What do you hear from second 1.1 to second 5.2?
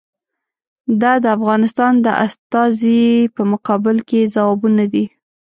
د افغانستان د استازي په مقابل کې ځوابونه دي.